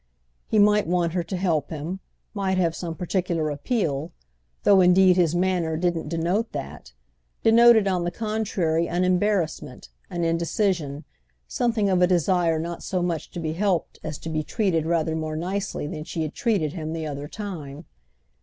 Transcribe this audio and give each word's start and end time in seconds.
He 0.47 0.57
might 0.57 0.87
want 0.87 1.13
her 1.13 1.21
to 1.21 1.37
help 1.37 1.69
him, 1.69 1.99
might 2.33 2.57
have 2.57 2.75
some 2.75 2.95
particular 2.95 3.51
appeal; 3.51 4.11
though 4.63 4.81
indeed 4.81 5.15
his 5.15 5.35
manner 5.35 5.77
didn't 5.77 6.09
denote 6.09 6.53
that—denoted 6.53 7.87
on 7.87 8.03
the 8.03 8.09
contrary 8.09 8.87
an 8.87 9.03
embarrassment, 9.03 9.89
an 10.09 10.23
indecision, 10.23 11.03
something 11.47 11.87
of 11.87 12.01
a 12.01 12.07
desire 12.07 12.57
not 12.57 12.81
so 12.81 13.03
much 13.03 13.29
to 13.29 13.39
be 13.39 13.53
helped 13.53 13.99
as 14.03 14.17
to 14.17 14.29
be 14.29 14.41
treated 14.41 14.87
rather 14.87 15.15
more 15.15 15.35
nicely 15.35 15.85
than 15.85 16.03
she 16.03 16.23
had 16.23 16.33
treated 16.33 16.73
him 16.73 16.93
the 16.93 17.05
other 17.05 17.27
time. 17.27 17.85